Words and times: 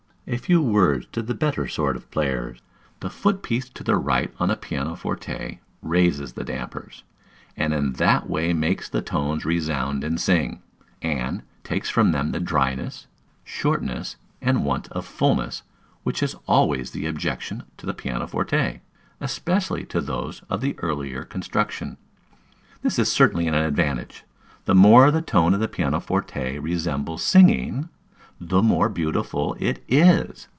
A 0.27 0.37
few 0.37 0.61
words 0.61 1.07
to 1.11 1.21
the 1.21 1.33
better 1.33 1.67
sort 1.67 1.97
of 1.97 2.09
players. 2.09 2.59
The 3.01 3.09
foot 3.09 3.43
piece 3.43 3.67
to 3.71 3.83
the 3.83 3.97
right 3.97 4.33
on 4.39 4.47
the 4.47 4.55
piano 4.55 4.95
forte 4.95 5.59
raises 5.81 6.33
the 6.33 6.45
dampers, 6.45 7.03
and 7.57 7.73
in 7.73 7.93
that 7.93 8.29
way 8.29 8.53
makes 8.53 8.87
the 8.87 9.01
tones 9.01 9.43
resound 9.43 10.05
and 10.05 10.21
sing, 10.21 10.61
and 11.01 11.43
takes 11.65 11.89
from 11.89 12.11
them 12.13 12.31
the 12.31 12.39
dryness, 12.39 13.07
shortness, 13.43 14.15
and 14.41 14.63
want 14.63 14.89
of 14.93 15.05
fulness, 15.05 15.63
which 16.03 16.23
is 16.23 16.37
always 16.47 16.91
the 16.91 17.07
objection 17.07 17.63
to 17.75 17.85
the 17.85 17.93
piano 17.93 18.25
forte, 18.25 18.79
especially 19.19 19.83
to 19.87 19.99
those 19.99 20.43
of 20.49 20.61
the 20.61 20.79
earlier 20.79 21.25
construction. 21.25 21.97
This 22.83 22.97
is 22.97 23.11
certainly 23.11 23.47
an 23.47 23.53
advantage; 23.55 24.23
the 24.63 24.75
more 24.75 25.11
the 25.11 25.21
tone 25.21 25.53
of 25.53 25.59
the 25.59 25.67
piano 25.67 25.99
forte 25.99 26.57
resembles 26.57 27.21
singing, 27.21 27.89
the 28.43 28.63
more 28.63 28.89
beautiful 28.89 29.55
it 29.59 29.83
is. 29.87 30.47